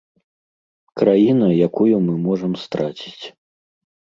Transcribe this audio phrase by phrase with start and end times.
[1.01, 3.25] Краіна, якую мы можам страціць.